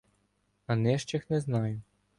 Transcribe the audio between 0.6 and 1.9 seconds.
А нижчих не знаю.